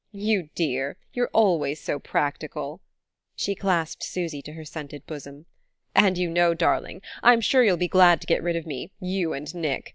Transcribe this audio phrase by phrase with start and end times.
[0.13, 2.81] You dear, you're always so practical!"
[3.35, 5.45] She clasped Susy to her scented bosom.
[5.93, 9.33] "And you know, darling, I'm sure you'll be glad to get rid of me you
[9.33, 9.89] and Nick!